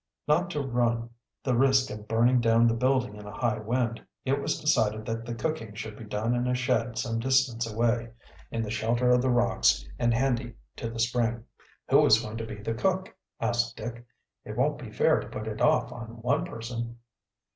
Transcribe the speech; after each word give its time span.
Not 0.27 0.49
to 0.49 0.61
run 0.63 1.11
the 1.43 1.55
risk 1.55 1.91
of 1.91 2.07
burning 2.07 2.41
down 2.41 2.65
the 2.65 2.73
building 2.73 3.13
in 3.15 3.27
a 3.27 3.37
high 3.37 3.59
wind, 3.59 4.03
it 4.25 4.41
was 4.41 4.59
decided 4.59 5.05
that 5.05 5.25
the 5.25 5.35
cooking 5.35 5.75
should 5.75 5.95
be 5.95 6.05
done 6.05 6.33
in 6.33 6.47
a 6.47 6.55
shed 6.55 6.97
some 6.97 7.19
distance 7.19 7.71
away, 7.71 8.09
in 8.49 8.63
the 8.63 8.71
shelter 8.71 9.11
of 9.11 9.21
the 9.21 9.29
rocks 9.29 9.85
and 9.99 10.11
handy 10.11 10.55
to 10.77 10.89
the 10.89 10.97
spring. 10.99 11.43
"Who 11.89 12.03
is 12.07 12.19
going 12.19 12.37
to 12.37 12.47
be 12.47 12.55
the 12.55 12.73
cook?" 12.73 13.15
asked 13.39 13.77
Dick. 13.77 14.03
"It 14.43 14.57
won't 14.57 14.79
be 14.79 14.89
fair 14.89 15.19
to 15.19 15.27
put 15.29 15.45
it 15.45 15.61
off 15.61 15.91
on 15.91 16.19
one 16.23 16.45
person." 16.45 16.97